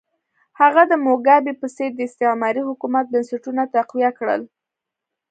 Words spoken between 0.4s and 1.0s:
هغه د